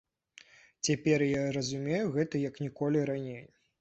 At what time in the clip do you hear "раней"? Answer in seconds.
3.11-3.45